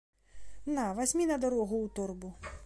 На, 0.77 0.85
вазьмі 1.01 1.29
на 1.33 1.37
дарогу 1.45 1.75
ў 1.85 1.95
торбу. 2.01 2.33